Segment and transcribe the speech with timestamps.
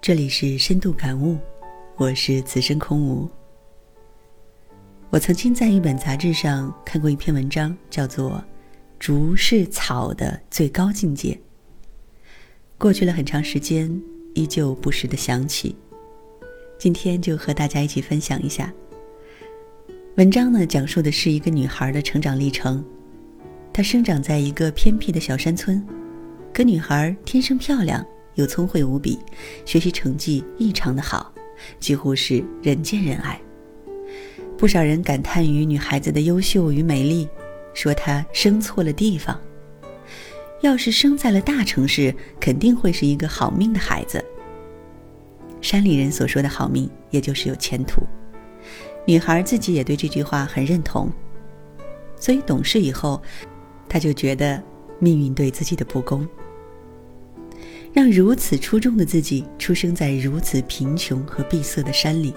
[0.00, 1.36] 这里是深度感悟，
[1.96, 3.28] 我是此生空无。
[5.10, 8.32] 我曾经在一本杂志上看过一篇文章，叫做
[9.00, 11.32] 《竹是草的最高境界》。
[12.78, 14.00] 过去了很长时间，
[14.34, 15.74] 依旧不时的想起。
[16.78, 18.72] 今天就和大家一起分享一下。
[20.16, 22.84] 文章呢，讲述的是一个女孩的成长历程。
[23.72, 25.84] 她生长在一个偏僻的小山村，
[26.52, 28.06] 可女孩天生漂亮。
[28.36, 29.18] 又聪慧无比，
[29.64, 31.32] 学习成绩异常的好，
[31.80, 33.38] 几乎是人见人爱。
[34.56, 37.28] 不少人感叹于女孩子的优秀与美丽，
[37.74, 39.38] 说她生错了地方。
[40.62, 44.24] 要是生在了大城市，肯定会是一个好命的孩子。
[45.60, 48.02] 山里人所说的好命，也就是有前途。
[49.06, 51.10] 女孩自己也对这句话很认同，
[52.18, 53.22] 所以懂事以后，
[53.88, 54.62] 她就觉得
[54.98, 56.26] 命运对自己的不公。
[57.96, 62.34] 让如此出众的自己出生在如此贫穷和闭塞的山里，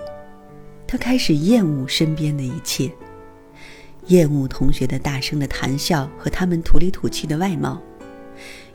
[0.87, 2.89] 他开始厌恶身边的一切，
[4.07, 7.77] 厌恶同学的大声的谈笑和他们土里土气的外貌，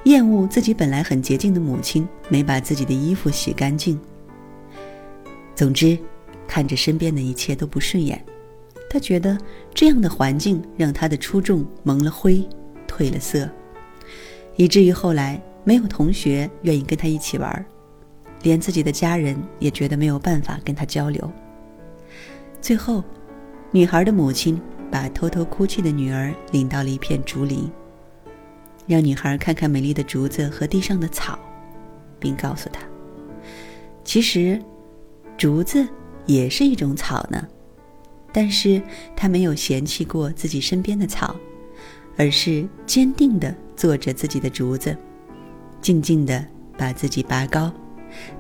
[0.05, 3.99] 厌恶自己本来很洁净的母亲没把自己的衣服洗干净。
[5.55, 5.99] 总之，
[6.47, 8.23] 看着身边的一切都不顺眼，
[8.91, 9.39] 他觉得
[9.73, 12.47] 这样的环境让他的出众蒙了灰，
[12.87, 13.49] 褪了色，
[14.57, 15.41] 以至于后来。
[15.65, 17.67] 没有同学愿意跟他一起玩，
[18.43, 21.33] 连自己的家人也觉得没有办法跟他交流。
[22.61, 23.03] 最后，
[23.71, 27.71] 女孩的母亲把偷偷哭泣的女儿领到了一片竹林，
[28.87, 31.39] 让女孩看看美丽的竹子和地上的草，
[32.21, 32.83] 并告诉她
[34.05, 34.61] ：“其实，
[35.39, 35.89] 竹子
[36.27, 37.49] 也是一种草呢，
[38.33, 38.83] 但是
[39.17, 41.35] 她没有嫌弃过自己身边的草，
[42.19, 44.95] 而是坚定地做着自己的竹子。”
[45.85, 46.43] 静静地
[46.79, 47.71] 把自己拔高，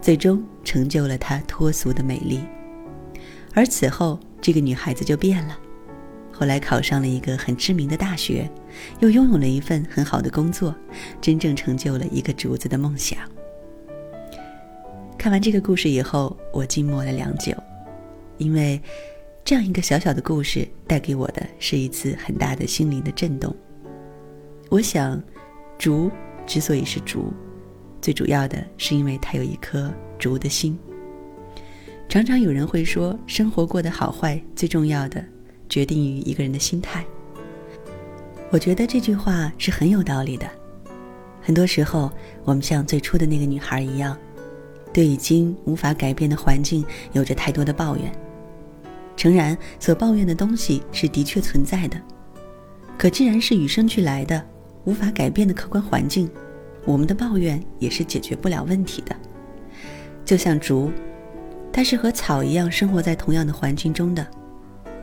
[0.00, 2.40] 最终成就了她脱俗的美丽。
[3.52, 5.54] 而此后，这个女孩子就变了，
[6.32, 8.50] 后来考上了一个很知名的大学，
[9.00, 10.74] 又拥有了一份很好的工作，
[11.20, 13.18] 真正成就了一个竹子的梦想。
[15.18, 17.52] 看完这个故事以后，我静默了良久，
[18.38, 18.80] 因为
[19.44, 23.54] 这样一个小小的故事带给我的是一次很大的心灵的震动。
[24.70, 25.22] 我想，
[25.76, 26.10] 竹。
[26.46, 27.32] 之所以是竹，
[28.00, 30.78] 最主要的是因为它有一颗竹的心。
[32.08, 35.24] 常常有人会说，生活过得好坏，最重要的
[35.68, 37.04] 决定于一个人的心态。
[38.50, 40.48] 我觉得这句话是很有道理的。
[41.40, 42.10] 很多时候，
[42.44, 44.16] 我们像最初的那个女孩一样，
[44.92, 48.12] 对已经无法改变的环境有着太多的抱怨。
[49.16, 52.00] 诚然，所抱怨的东西是的确存在的，
[52.96, 54.53] 可既然是与生俱来的。
[54.84, 56.30] 无法改变的客观环境，
[56.84, 59.14] 我们的抱怨也是解决不了问题的。
[60.24, 60.90] 就像竹，
[61.72, 64.26] 它是和草一样生活在同样的环境中的，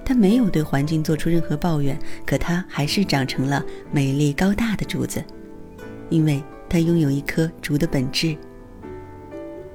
[0.05, 5.23] 它没有对环境做出任何抱怨，可它还是长成了美丽高大的竹子，
[6.09, 8.35] 因为它拥有一颗竹的本质。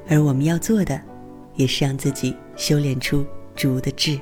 [0.08, 1.00] 而我们要做的，
[1.54, 4.18] 也是让自己修炼出竹的智。